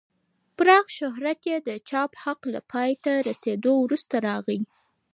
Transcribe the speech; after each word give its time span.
پراخ 0.57 0.85
شهرت 0.99 1.39
یې 1.49 1.57
د 1.67 1.69
چاپ 1.89 2.11
حق 2.23 2.41
له 2.53 2.59
پای 2.71 2.91
ته 3.03 3.11
رسېدو 3.27 3.73
وروسته 3.83 4.15
راغی. 4.27 4.59